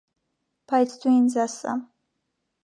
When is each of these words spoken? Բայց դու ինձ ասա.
Բայց 0.71 0.95
դու 1.03 1.13
ինձ 1.17 1.37
ասա. 1.45 1.77